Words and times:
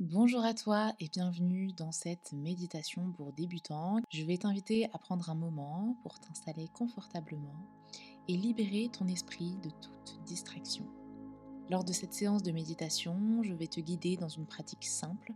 Bonjour 0.00 0.42
à 0.46 0.54
toi 0.54 0.94
et 0.98 1.10
bienvenue 1.10 1.74
dans 1.74 1.92
cette 1.92 2.32
méditation 2.32 3.12
pour 3.12 3.34
débutants. 3.34 3.98
Je 4.08 4.24
vais 4.24 4.38
t'inviter 4.38 4.88
à 4.94 4.98
prendre 4.98 5.28
un 5.28 5.34
moment 5.34 5.94
pour 6.02 6.18
t'installer 6.18 6.68
confortablement 6.68 7.68
et 8.26 8.34
libérer 8.34 8.88
ton 8.90 9.06
esprit 9.08 9.58
de 9.62 9.68
toute 9.68 10.24
distraction. 10.24 10.86
Lors 11.68 11.84
de 11.84 11.92
cette 11.92 12.14
séance 12.14 12.42
de 12.42 12.50
méditation, 12.50 13.42
je 13.42 13.52
vais 13.52 13.66
te 13.66 13.80
guider 13.80 14.16
dans 14.16 14.30
une 14.30 14.46
pratique 14.46 14.86
simple 14.86 15.34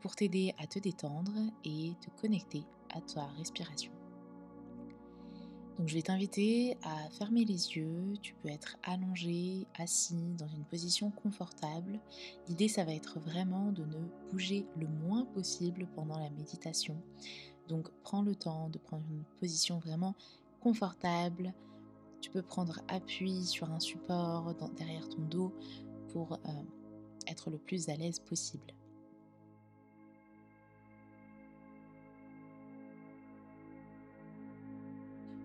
pour 0.00 0.14
t'aider 0.14 0.54
à 0.58 0.66
te 0.66 0.78
détendre 0.78 1.32
et 1.64 1.94
te 2.02 2.10
connecter 2.20 2.66
à 2.94 3.00
ta 3.00 3.24
respiration. 3.38 3.92
Donc 5.78 5.88
je 5.88 5.94
vais 5.94 6.02
t'inviter 6.02 6.76
à 6.82 7.08
fermer 7.10 7.44
les 7.44 7.76
yeux, 7.76 8.12
tu 8.20 8.34
peux 8.34 8.48
être 8.48 8.76
allongé, 8.82 9.66
assis 9.78 10.34
dans 10.38 10.48
une 10.48 10.64
position 10.64 11.10
confortable. 11.10 11.98
L'idée 12.48 12.68
ça 12.68 12.84
va 12.84 12.92
être 12.92 13.18
vraiment 13.20 13.72
de 13.72 13.84
ne 13.84 14.30
bouger 14.30 14.66
le 14.78 14.86
moins 14.86 15.24
possible 15.24 15.88
pendant 15.94 16.18
la 16.18 16.30
méditation. 16.30 16.96
Donc 17.68 17.88
prends 18.02 18.22
le 18.22 18.34
temps 18.34 18.68
de 18.68 18.78
prendre 18.78 19.04
une 19.10 19.24
position 19.40 19.78
vraiment 19.78 20.14
confortable. 20.60 21.54
Tu 22.20 22.30
peux 22.30 22.42
prendre 22.42 22.80
appui 22.88 23.44
sur 23.44 23.70
un 23.72 23.80
support 23.80 24.54
derrière 24.76 25.08
ton 25.08 25.22
dos 25.22 25.52
pour 26.12 26.34
euh, 26.34 26.38
être 27.26 27.50
le 27.50 27.58
plus 27.58 27.88
à 27.88 27.96
l'aise 27.96 28.18
possible. 28.20 28.74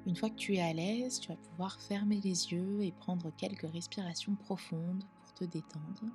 Une 0.08 0.16
fois 0.16 0.30
que 0.30 0.36
tu 0.36 0.56
es 0.56 0.62
à 0.62 0.72
l'aise, 0.72 1.20
tu 1.20 1.28
vas 1.28 1.36
pouvoir 1.36 1.82
fermer 1.82 2.22
les 2.22 2.54
yeux 2.54 2.82
et 2.82 2.94
prendre 2.94 3.30
quelques 3.36 3.70
respirations 3.70 4.36
profondes 4.36 5.04
pour 5.20 5.34
te 5.34 5.44
détendre. 5.44 6.06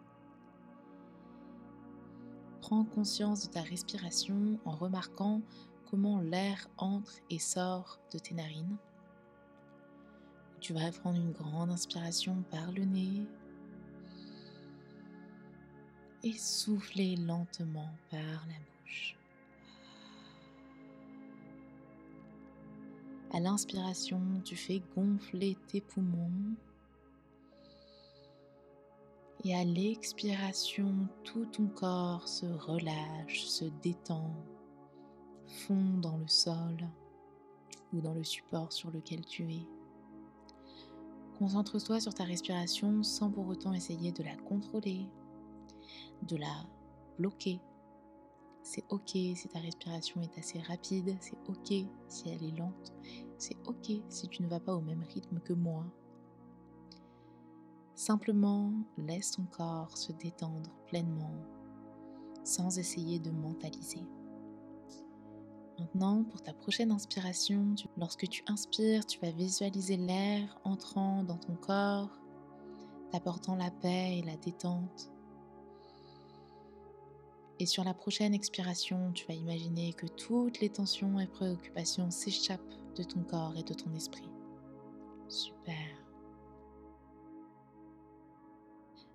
Prends 2.62 2.84
conscience 2.84 3.46
de 3.46 3.52
ta 3.52 3.60
respiration 3.60 4.58
en 4.64 4.70
remarquant 4.70 5.42
comment 5.90 6.22
l'air 6.22 6.68
entre 6.78 7.12
et 7.28 7.38
sort 7.38 8.00
de 8.14 8.18
tes 8.18 8.34
narines. 8.34 8.78
Tu 10.60 10.72
vas 10.72 10.90
prendre 10.90 11.20
une 11.20 11.32
grande 11.32 11.70
inspiration 11.70 12.42
par 12.50 12.72
le 12.72 12.86
nez 12.86 13.26
et 16.22 16.32
souffler 16.32 17.16
lentement 17.16 17.90
par 18.10 18.46
la 18.46 18.54
bouche. 18.54 19.18
À 23.34 23.40
l'inspiration, 23.40 24.20
tu 24.44 24.56
fais 24.56 24.82
gonfler 24.94 25.56
tes 25.66 25.80
poumons. 25.80 26.54
Et 29.42 29.54
à 29.56 29.64
l'expiration, 29.64 31.08
tout 31.24 31.46
ton 31.46 31.66
corps 31.68 32.28
se 32.28 32.44
relâche, 32.44 33.46
se 33.46 33.64
détend, 33.82 34.34
fond 35.46 35.98
dans 36.02 36.18
le 36.18 36.28
sol 36.28 36.76
ou 37.94 38.02
dans 38.02 38.12
le 38.12 38.22
support 38.22 38.70
sur 38.70 38.90
lequel 38.90 39.24
tu 39.24 39.50
es. 39.50 39.66
Concentre-toi 41.38 42.00
sur 42.00 42.12
ta 42.12 42.24
respiration 42.24 43.02
sans 43.02 43.30
pour 43.30 43.48
autant 43.48 43.72
essayer 43.72 44.12
de 44.12 44.22
la 44.22 44.36
contrôler, 44.36 45.06
de 46.28 46.36
la 46.36 46.66
bloquer 47.18 47.60
c'est 48.62 48.84
ok 48.90 49.10
si 49.10 49.48
ta 49.52 49.58
respiration 49.58 50.20
est 50.22 50.38
assez 50.38 50.60
rapide, 50.60 51.16
c'est 51.20 51.38
ok 51.48 51.88
si 52.08 52.28
elle 52.28 52.44
est 52.44 52.58
lente, 52.58 52.92
c'est 53.38 53.56
ok 53.66 54.02
si 54.08 54.28
tu 54.28 54.42
ne 54.42 54.48
vas 54.48 54.60
pas 54.60 54.74
au 54.74 54.80
même 54.80 55.02
rythme 55.14 55.40
que 55.40 55.52
moi. 55.52 55.84
Simplement 57.94 58.72
laisse 58.96 59.32
ton 59.32 59.44
corps 59.44 59.96
se 59.96 60.12
détendre 60.12 60.70
pleinement 60.86 61.34
sans 62.44 62.78
essayer 62.78 63.20
de 63.20 63.30
mentaliser. 63.30 64.04
Maintenant, 65.78 66.24
pour 66.24 66.42
ta 66.42 66.52
prochaine 66.52 66.90
inspiration, 66.90 67.74
lorsque 67.96 68.28
tu 68.28 68.42
inspires, 68.46 69.06
tu 69.06 69.18
vas 69.20 69.30
visualiser 69.30 69.96
l'air 69.96 70.58
entrant 70.64 71.22
dans 71.24 71.38
ton 71.38 71.54
corps, 71.54 72.10
t'apportant 73.10 73.56
la 73.56 73.70
paix 73.70 74.18
et 74.18 74.22
la 74.22 74.36
détente. 74.36 75.11
Et 77.62 77.66
sur 77.66 77.84
la 77.84 77.94
prochaine 77.94 78.34
expiration, 78.34 79.12
tu 79.12 79.24
vas 79.28 79.34
imaginer 79.34 79.92
que 79.92 80.08
toutes 80.08 80.58
les 80.58 80.68
tensions 80.68 81.20
et 81.20 81.28
préoccupations 81.28 82.10
s'échappent 82.10 82.74
de 82.96 83.04
ton 83.04 83.22
corps 83.22 83.56
et 83.56 83.62
de 83.62 83.72
ton 83.72 83.94
esprit. 83.94 84.28
Super. 85.28 85.76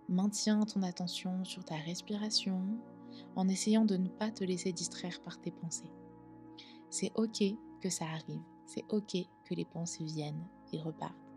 Maintiens 0.07 0.61
ton 0.61 0.81
attention 0.83 1.43
sur 1.43 1.65
ta 1.65 1.75
respiration 1.75 2.61
en 3.35 3.49
essayant 3.49 3.83
de 3.83 3.97
ne 3.97 4.07
pas 4.07 4.31
te 4.31 4.45
laisser 4.45 4.71
distraire 4.71 5.19
par 5.23 5.41
tes 5.41 5.51
pensées. 5.51 5.91
C'est 6.89 7.11
ok 7.15 7.43
que 7.81 7.89
ça 7.89 8.05
arrive, 8.05 8.45
c'est 8.65 8.85
ok 8.87 9.27
que 9.43 9.55
les 9.55 9.65
pensées 9.65 10.05
viennent 10.05 10.47
et 10.71 10.79
repartent, 10.79 11.35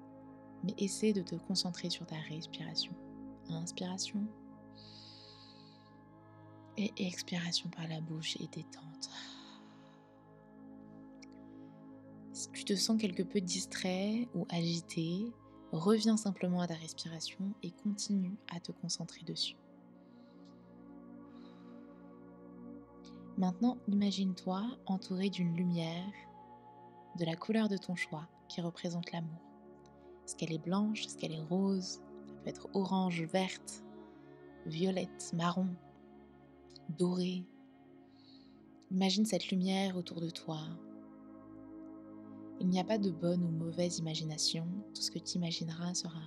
mais 0.62 0.77
essaie 0.78 1.12
de 1.12 1.22
te 1.22 1.34
concentrer 1.34 1.91
sur 1.91 2.06
ta 2.06 2.21
respiration. 2.28 2.92
Inspiration 3.48 4.28
et 6.81 7.07
expiration 7.07 7.69
par 7.71 7.87
la 7.89 8.01
bouche 8.01 8.37
et 8.37 8.49
détente. 8.49 9.11
Si 12.33 12.49
tu 12.53 12.65
te 12.65 12.75
sens 12.75 13.01
quelque 13.01 13.23
peu 13.23 13.41
distrait 13.41 14.29
ou 14.35 14.47
agité, 14.49 15.27
reviens 15.73 16.17
simplement 16.17 16.61
à 16.61 16.67
ta 16.67 16.75
respiration 16.75 17.53
et 17.63 17.71
continue 17.71 18.37
à 18.55 18.61
te 18.61 18.73
concentrer 18.73 19.23
dessus. 19.25 19.57
Maintenant, 23.37 23.79
imagine-toi 23.89 24.65
entouré 24.87 25.31
d'une 25.31 25.57
lumière 25.57 26.13
de 27.19 27.25
la 27.25 27.37
couleur 27.37 27.69
de 27.69 27.77
ton 27.77 27.95
choix 27.95 28.29
qui 28.49 28.61
représente 28.61 29.13
l'amour. 29.13 29.41
Est-ce 30.25 30.37
qu'elle 30.37 30.53
est 30.53 30.63
blanche 30.63 31.07
Est-ce 31.07 31.17
qu'elle 31.17 31.33
est 31.33 31.43
rose 31.43 32.01
Ça 32.27 32.35
peut 32.43 32.49
être 32.49 32.69
orange, 32.75 33.23
verte, 33.23 33.83
violette, 34.67 35.33
marron, 35.35 35.69
doré. 36.99 37.45
Imagine 38.91 39.25
cette 39.25 39.51
lumière 39.51 39.97
autour 39.97 40.21
de 40.21 40.31
toi. 40.31 40.61
Il 42.61 42.69
n'y 42.69 42.81
a 42.81 42.84
pas 42.84 42.99
de 42.99 43.11
bonne 43.11 43.43
ou 43.43 43.51
mauvaise 43.51 43.99
imagination, 43.99 44.67
tout 44.95 45.01
ce 45.01 45.11
que 45.11 45.19
tu 45.19 45.39
imagineras 45.39 45.95
sera 45.95 46.21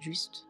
juste. 0.00 0.48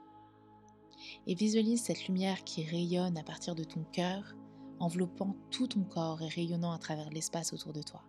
Et 1.26 1.34
visualise 1.34 1.82
cette 1.82 2.08
lumière 2.08 2.42
qui 2.44 2.64
rayonne 2.64 3.16
à 3.16 3.22
partir 3.22 3.54
de 3.54 3.64
ton 3.64 3.84
cœur, 3.92 4.34
enveloppant 4.80 5.36
tout 5.50 5.68
ton 5.68 5.84
corps 5.84 6.20
et 6.22 6.28
rayonnant 6.28 6.72
à 6.72 6.78
travers 6.78 7.10
l'espace 7.10 7.52
autour 7.52 7.72
de 7.72 7.82
toi. 7.82 8.02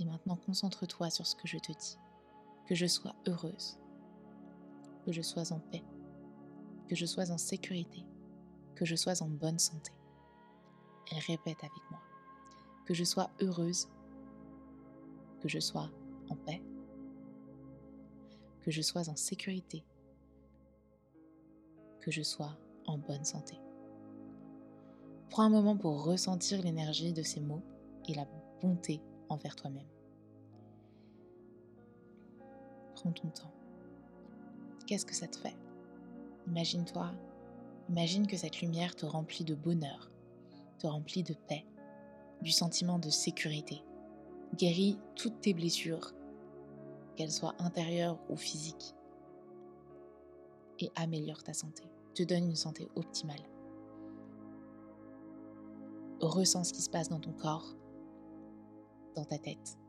Et 0.00 0.04
maintenant, 0.06 0.36
concentre-toi 0.36 1.10
sur 1.10 1.26
ce 1.26 1.36
que 1.36 1.46
je 1.46 1.58
te 1.58 1.72
dis. 1.72 1.98
Que 2.66 2.74
je 2.74 2.86
sois 2.86 3.14
heureuse, 3.26 3.78
que 5.04 5.12
je 5.12 5.20
sois 5.20 5.52
en 5.52 5.58
paix, 5.58 5.84
que 6.88 6.94
je 6.94 7.04
sois 7.04 7.30
en 7.30 7.36
sécurité, 7.36 8.06
que 8.74 8.86
je 8.86 8.96
sois 8.96 9.22
en 9.22 9.28
bonne 9.28 9.58
santé. 9.58 9.92
Et 11.12 11.18
répète 11.18 11.58
avec 11.58 11.90
moi. 11.90 12.00
Que 12.86 12.94
je 12.94 13.04
sois 13.04 13.30
heureuse, 13.40 13.88
que 15.40 15.48
je 15.48 15.58
sois 15.58 15.90
en 16.30 16.36
paix, 16.36 16.62
que 18.62 18.70
je 18.70 18.80
sois 18.80 19.08
en 19.08 19.16
sécurité, 19.16 19.84
que 22.00 22.10
je 22.10 22.22
sois 22.22 22.56
en 22.86 22.96
bonne 22.96 23.24
santé. 23.24 23.58
Prends 25.28 25.42
un 25.42 25.50
moment 25.50 25.76
pour 25.76 26.04
ressentir 26.04 26.62
l'énergie 26.62 27.12
de 27.12 27.22
ces 27.22 27.40
mots 27.40 27.62
et 28.08 28.14
la 28.14 28.26
bonté 28.60 29.00
envers 29.30 29.56
toi-même. 29.56 29.88
Prends 32.94 33.12
ton 33.12 33.28
temps. 33.28 33.52
Qu'est-ce 34.86 35.06
que 35.06 35.14
ça 35.14 35.28
te 35.28 35.38
fait? 35.38 35.56
Imagine-toi, 36.48 37.12
imagine 37.88 38.26
que 38.26 38.36
cette 38.36 38.60
lumière 38.60 38.94
te 38.96 39.06
remplit 39.06 39.44
de 39.44 39.54
bonheur, 39.54 40.10
te 40.78 40.86
remplit 40.86 41.22
de 41.22 41.34
paix, 41.34 41.64
du 42.42 42.50
sentiment 42.50 42.98
de 42.98 43.10
sécurité, 43.10 43.82
guérit 44.56 44.98
toutes 45.14 45.40
tes 45.40 45.54
blessures, 45.54 46.12
qu'elles 47.14 47.30
soient 47.30 47.54
intérieures 47.58 48.18
ou 48.28 48.36
physiques, 48.36 48.94
et 50.80 50.90
améliore 50.96 51.42
ta 51.42 51.52
santé, 51.52 51.84
te 52.14 52.22
donne 52.22 52.44
une 52.44 52.56
santé 52.56 52.88
optimale. 52.96 53.42
Ressens 56.20 56.64
ce 56.64 56.72
qui 56.72 56.82
se 56.82 56.90
passe 56.90 57.08
dans 57.08 57.20
ton 57.20 57.32
corps, 57.32 57.74
dans 59.14 59.24
ta 59.24 59.38
tête. 59.38 59.79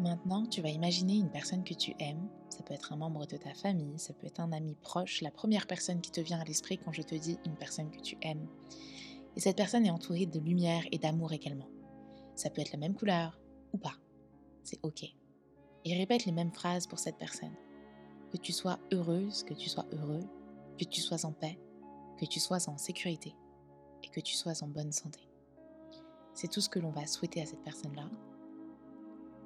Maintenant, 0.00 0.46
tu 0.46 0.62
vas 0.62 0.70
imaginer 0.70 1.16
une 1.16 1.30
personne 1.30 1.62
que 1.62 1.74
tu 1.74 1.94
aimes. 1.98 2.26
Ça 2.48 2.62
peut 2.62 2.72
être 2.72 2.94
un 2.94 2.96
membre 2.96 3.26
de 3.26 3.36
ta 3.36 3.52
famille, 3.52 3.98
ça 3.98 4.14
peut 4.14 4.26
être 4.26 4.40
un 4.40 4.50
ami 4.50 4.74
proche, 4.80 5.20
la 5.20 5.30
première 5.30 5.66
personne 5.66 6.00
qui 6.00 6.10
te 6.10 6.22
vient 6.22 6.40
à 6.40 6.44
l'esprit 6.44 6.78
quand 6.78 6.90
je 6.90 7.02
te 7.02 7.14
dis 7.14 7.38
une 7.44 7.54
personne 7.54 7.90
que 7.90 8.00
tu 8.00 8.16
aimes. 8.22 8.48
Et 9.36 9.40
cette 9.40 9.58
personne 9.58 9.84
est 9.84 9.90
entourée 9.90 10.24
de 10.24 10.40
lumière 10.40 10.84
et 10.90 10.98
d'amour 10.98 11.34
également. 11.34 11.68
Ça 12.34 12.48
peut 12.48 12.62
être 12.62 12.72
la 12.72 12.78
même 12.78 12.94
couleur 12.94 13.38
ou 13.74 13.78
pas. 13.78 13.92
C'est 14.62 14.78
ok. 14.82 15.04
Et 15.84 15.94
répète 15.94 16.24
les 16.24 16.32
mêmes 16.32 16.52
phrases 16.52 16.86
pour 16.86 16.98
cette 16.98 17.18
personne. 17.18 17.54
Que 18.32 18.38
tu 18.38 18.52
sois 18.52 18.78
heureuse, 18.92 19.42
que 19.42 19.54
tu 19.54 19.68
sois 19.68 19.84
heureux, 19.92 20.24
que 20.78 20.84
tu 20.84 21.02
sois 21.02 21.26
en 21.26 21.32
paix, 21.32 21.58
que 22.18 22.24
tu 22.24 22.40
sois 22.40 22.70
en 22.70 22.78
sécurité 22.78 23.36
et 24.02 24.08
que 24.08 24.20
tu 24.20 24.34
sois 24.34 24.62
en 24.62 24.68
bonne 24.68 24.92
santé. 24.92 25.28
C'est 26.32 26.48
tout 26.48 26.62
ce 26.62 26.70
que 26.70 26.78
l'on 26.78 26.90
va 26.90 27.06
souhaiter 27.06 27.42
à 27.42 27.46
cette 27.46 27.62
personne-là. 27.62 28.08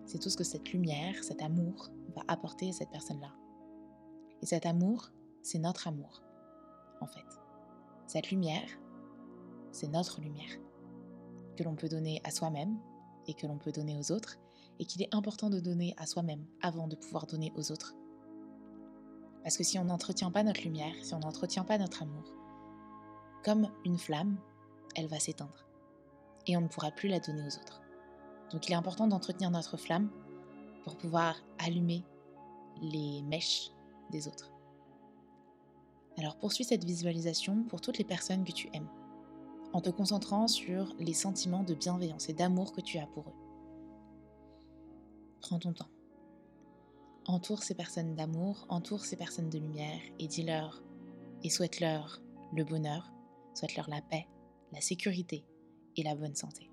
C'est 0.06 0.18
tout 0.18 0.30
ce 0.30 0.36
que 0.36 0.44
cette 0.44 0.72
lumière, 0.72 1.22
cet 1.22 1.42
amour 1.42 1.90
va 2.14 2.22
apporter 2.28 2.68
à 2.68 2.72
cette 2.72 2.90
personne-là. 2.90 3.32
Et 4.42 4.46
cet 4.46 4.66
amour, 4.66 5.10
c'est 5.42 5.58
notre 5.58 5.88
amour, 5.88 6.22
en 7.00 7.06
fait. 7.06 7.26
Cette 8.06 8.30
lumière, 8.30 8.68
c'est 9.72 9.88
notre 9.88 10.20
lumière, 10.20 10.58
que 11.56 11.64
l'on 11.64 11.74
peut 11.74 11.88
donner 11.88 12.20
à 12.24 12.30
soi-même 12.30 12.78
et 13.26 13.34
que 13.34 13.46
l'on 13.46 13.58
peut 13.58 13.72
donner 13.72 13.96
aux 13.96 14.12
autres, 14.12 14.36
et 14.78 14.84
qu'il 14.84 15.02
est 15.02 15.14
important 15.14 15.50
de 15.50 15.60
donner 15.60 15.94
à 15.96 16.06
soi-même 16.06 16.44
avant 16.60 16.88
de 16.88 16.96
pouvoir 16.96 17.26
donner 17.26 17.52
aux 17.56 17.72
autres. 17.72 17.94
Parce 19.42 19.56
que 19.56 19.64
si 19.64 19.78
on 19.78 19.84
n'entretient 19.84 20.30
pas 20.30 20.42
notre 20.42 20.62
lumière, 20.62 20.94
si 21.02 21.14
on 21.14 21.20
n'entretient 21.20 21.64
pas 21.64 21.78
notre 21.78 22.02
amour, 22.02 22.34
comme 23.44 23.68
une 23.84 23.98
flamme, 23.98 24.38
elle 24.96 25.06
va 25.06 25.20
s'éteindre. 25.20 25.66
Et 26.46 26.56
on 26.56 26.62
ne 26.62 26.68
pourra 26.68 26.90
plus 26.90 27.08
la 27.08 27.20
donner 27.20 27.42
aux 27.42 27.58
autres. 27.58 27.83
Donc 28.50 28.68
il 28.68 28.72
est 28.72 28.76
important 28.76 29.06
d'entretenir 29.06 29.50
notre 29.50 29.76
flamme 29.76 30.10
pour 30.84 30.96
pouvoir 30.96 31.36
allumer 31.58 32.04
les 32.80 33.22
mèches 33.22 33.70
des 34.10 34.28
autres. 34.28 34.52
Alors 36.18 36.36
poursuis 36.36 36.64
cette 36.64 36.84
visualisation 36.84 37.64
pour 37.64 37.80
toutes 37.80 37.98
les 37.98 38.04
personnes 38.04 38.44
que 38.44 38.52
tu 38.52 38.68
aimes, 38.72 38.88
en 39.72 39.80
te 39.80 39.90
concentrant 39.90 40.46
sur 40.46 40.94
les 40.98 41.14
sentiments 41.14 41.64
de 41.64 41.74
bienveillance 41.74 42.28
et 42.28 42.34
d'amour 42.34 42.72
que 42.72 42.80
tu 42.80 42.98
as 42.98 43.06
pour 43.06 43.24
eux. 43.28 43.34
Prends 45.40 45.58
ton 45.58 45.72
temps. 45.72 45.88
Entoure 47.26 47.62
ces 47.62 47.74
personnes 47.74 48.14
d'amour, 48.14 48.66
entoure 48.68 49.04
ces 49.04 49.16
personnes 49.16 49.48
de 49.48 49.58
lumière 49.58 50.00
et 50.18 50.28
dis-leur 50.28 50.82
et 51.42 51.50
souhaite-leur 51.50 52.20
le 52.52 52.64
bonheur, 52.64 53.10
souhaite-leur 53.54 53.88
la 53.88 54.02
paix, 54.02 54.28
la 54.72 54.80
sécurité 54.80 55.44
et 55.96 56.02
la 56.02 56.14
bonne 56.14 56.34
santé. 56.34 56.70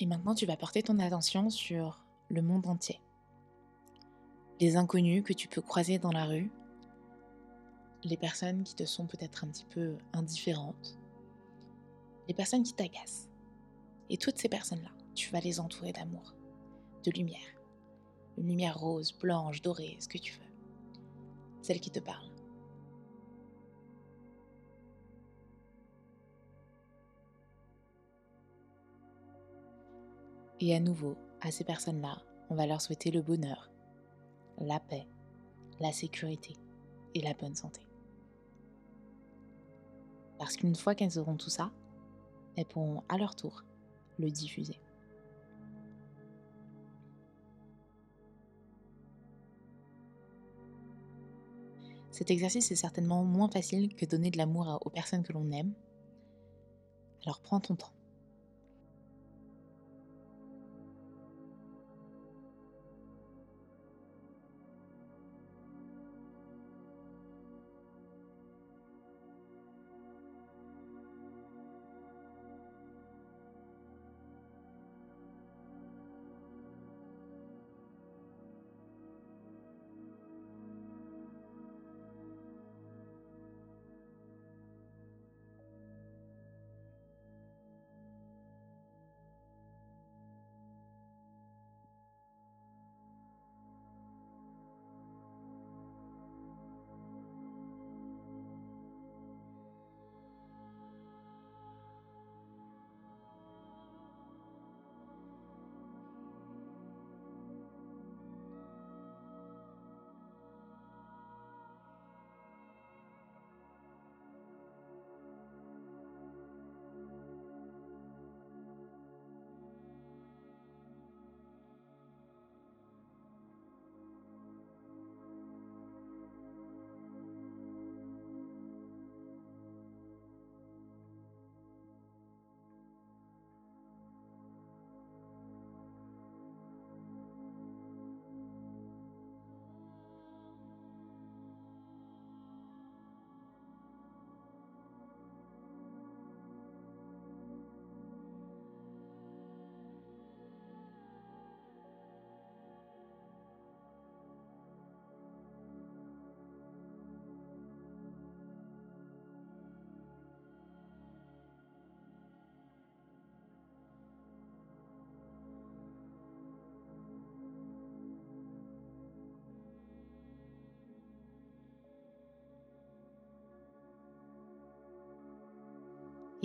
Et 0.00 0.06
maintenant, 0.06 0.34
tu 0.34 0.46
vas 0.46 0.56
porter 0.56 0.82
ton 0.82 0.98
attention 0.98 1.50
sur 1.50 2.04
le 2.28 2.42
monde 2.42 2.66
entier. 2.66 3.00
Les 4.60 4.76
inconnus 4.76 5.22
que 5.24 5.32
tu 5.32 5.48
peux 5.48 5.60
croiser 5.60 5.98
dans 5.98 6.12
la 6.12 6.24
rue, 6.24 6.50
les 8.02 8.16
personnes 8.16 8.64
qui 8.64 8.74
te 8.74 8.84
sont 8.84 9.06
peut-être 9.06 9.44
un 9.44 9.48
petit 9.48 9.64
peu 9.64 9.96
indifférentes, 10.12 10.98
les 12.28 12.34
personnes 12.34 12.62
qui 12.62 12.74
t'agacent. 12.74 13.28
Et 14.10 14.18
toutes 14.18 14.38
ces 14.38 14.48
personnes-là, 14.48 14.90
tu 15.14 15.30
vas 15.30 15.40
les 15.40 15.60
entourer 15.60 15.92
d'amour, 15.92 16.34
de 17.04 17.10
lumière. 17.10 17.40
Une 18.36 18.48
lumière 18.48 18.78
rose, 18.78 19.12
blanche, 19.12 19.62
dorée, 19.62 19.96
ce 20.00 20.08
que 20.08 20.18
tu 20.18 20.34
veux. 20.34 20.40
Celle 21.62 21.80
qui 21.80 21.90
te 21.90 22.00
parle. 22.00 22.33
Et 30.60 30.74
à 30.74 30.80
nouveau, 30.80 31.16
à 31.40 31.50
ces 31.50 31.64
personnes-là, 31.64 32.22
on 32.48 32.54
va 32.54 32.66
leur 32.66 32.80
souhaiter 32.80 33.10
le 33.10 33.22
bonheur, 33.22 33.70
la 34.58 34.78
paix, 34.80 35.06
la 35.80 35.92
sécurité 35.92 36.56
et 37.14 37.20
la 37.20 37.34
bonne 37.34 37.54
santé. 37.54 37.80
Parce 40.38 40.56
qu'une 40.56 40.76
fois 40.76 40.94
qu'elles 40.94 41.18
auront 41.18 41.36
tout 41.36 41.50
ça, 41.50 41.70
elles 42.56 42.66
pourront 42.66 43.02
à 43.08 43.18
leur 43.18 43.34
tour 43.34 43.64
le 44.18 44.30
diffuser. 44.30 44.80
Cet 52.10 52.30
exercice 52.30 52.70
est 52.70 52.76
certainement 52.76 53.24
moins 53.24 53.50
facile 53.50 53.92
que 53.96 54.06
donner 54.06 54.30
de 54.30 54.38
l'amour 54.38 54.78
aux 54.84 54.90
personnes 54.90 55.24
que 55.24 55.32
l'on 55.32 55.50
aime. 55.50 55.74
Alors 57.24 57.40
prends 57.40 57.58
ton 57.58 57.74
temps. 57.74 57.92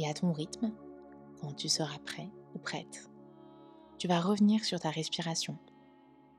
Et 0.02 0.08
à 0.08 0.14
ton 0.14 0.32
rythme, 0.32 0.72
quand 1.42 1.54
tu 1.54 1.68
seras 1.68 2.00
prêt 2.00 2.30
ou 2.56 2.58
prête, 2.58 3.10
tu 3.98 4.08
vas 4.08 4.22
revenir 4.22 4.64
sur 4.64 4.80
ta 4.80 4.92
respiration, 4.92 5.58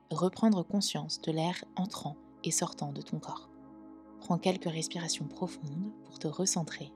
reprendre 0.09 0.63
conscience 0.63 1.21
de 1.21 1.31
l'air 1.31 1.63
entrant 1.75 2.17
et 2.43 2.49
sortant 2.49 2.91
de 2.91 3.03
ton 3.03 3.19
corps. 3.19 3.51
Prends 4.19 4.39
quelques 4.39 4.65
respirations 4.65 5.27
profondes 5.27 5.91
pour 6.05 6.17
te 6.17 6.27
recentrer. 6.27 6.91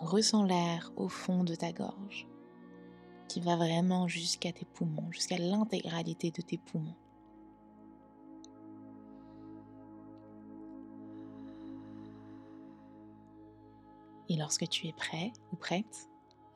Ressens 0.00 0.42
l'air 0.42 0.90
au 0.96 1.08
fond 1.08 1.44
de 1.44 1.54
ta 1.54 1.70
gorge 1.70 2.26
qui 3.28 3.38
va 3.38 3.54
vraiment 3.54 4.08
jusqu'à 4.08 4.50
tes 4.50 4.64
poumons, 4.64 5.12
jusqu'à 5.12 5.38
l'intégralité 5.38 6.32
de 6.32 6.42
tes 6.42 6.58
poumons. 6.58 6.96
Et 14.28 14.36
lorsque 14.36 14.68
tu 14.68 14.86
es 14.86 14.92
prêt 14.92 15.32
ou 15.52 15.56
prête, 15.56 16.08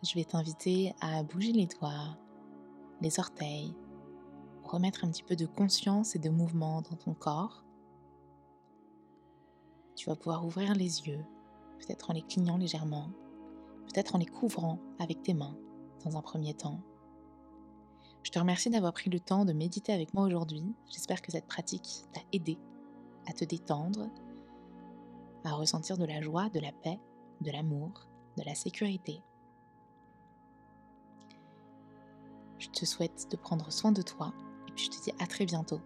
je 0.02 0.14
vais 0.14 0.24
t'inviter 0.24 0.94
à 1.00 1.22
bouger 1.22 1.52
les 1.52 1.66
doigts, 1.66 2.18
les 3.00 3.18
orteils, 3.18 3.74
remettre 4.64 5.04
un 5.04 5.10
petit 5.10 5.22
peu 5.22 5.36
de 5.36 5.46
conscience 5.46 6.14
et 6.14 6.18
de 6.18 6.28
mouvement 6.28 6.82
dans 6.82 6.96
ton 6.96 7.14
corps. 7.14 7.64
Tu 9.94 10.08
vas 10.08 10.16
pouvoir 10.16 10.44
ouvrir 10.44 10.74
les 10.74 11.06
yeux, 11.06 11.24
peut-être 11.78 12.10
en 12.10 12.14
les 12.14 12.22
clignant 12.22 12.56
légèrement, 12.56 13.10
peut-être 13.86 14.14
en 14.14 14.18
les 14.18 14.26
couvrant 14.26 14.78
avec 14.98 15.22
tes 15.22 15.34
mains 15.34 15.56
dans 16.04 16.16
un 16.16 16.22
premier 16.22 16.54
temps. 16.54 16.80
Je 18.22 18.30
te 18.30 18.38
remercie 18.38 18.70
d'avoir 18.70 18.92
pris 18.92 19.10
le 19.10 19.20
temps 19.20 19.44
de 19.44 19.52
méditer 19.52 19.92
avec 19.92 20.14
moi 20.14 20.24
aujourd'hui. 20.24 20.74
J'espère 20.90 21.22
que 21.22 21.32
cette 21.32 21.46
pratique 21.46 22.04
t'a 22.12 22.20
aidé 22.32 22.58
à 23.26 23.32
te 23.32 23.44
détendre, 23.44 24.08
à 25.44 25.52
ressentir 25.54 25.98
de 25.98 26.04
la 26.04 26.20
joie, 26.20 26.48
de 26.48 26.60
la 26.60 26.72
paix, 26.72 27.00
de 27.42 27.50
l'amour, 27.50 28.06
de 28.36 28.42
la 28.44 28.54
sécurité. 28.54 29.22
Je 32.58 32.68
te 32.68 32.84
souhaite 32.84 33.30
de 33.30 33.36
prendre 33.36 33.70
soin 33.72 33.92
de 33.92 34.02
toi 34.02 34.32
et 34.68 34.72
puis 34.72 34.84
je 34.84 34.90
te 34.90 35.02
dis 35.04 35.12
à 35.18 35.26
très 35.26 35.44
bientôt 35.44 35.80